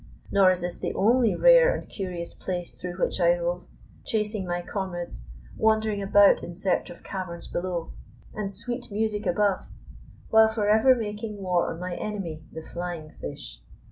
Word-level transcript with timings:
Nor 0.31 0.49
is 0.49 0.61
this 0.61 0.79
the 0.79 0.95
only 0.95 1.35
rare 1.35 1.75
and 1.75 1.87
curious 1.87 2.33
place 2.33 2.73
through 2.73 2.95
which 2.99 3.19
I 3.21 3.37
rove, 3.37 3.67
chasing 4.03 4.47
my 4.47 4.63
comrades, 4.63 5.25
wandering 5.55 6.01
about 6.01 6.41
in 6.41 6.55
search 6.55 6.89
of 6.89 7.03
caverns 7.03 7.47
below, 7.47 7.93
and 8.33 8.51
sweet 8.51 8.89
music 8.89 9.27
above, 9.27 9.69
while 10.31 10.47
forever 10.47 10.95
making 10.95 11.37
war 11.43 11.69
on 11.71 11.79
my 11.79 11.95
enemy, 11.95 12.43
the 12.51 12.63
flying 12.63 13.11
fish. 13.21 13.61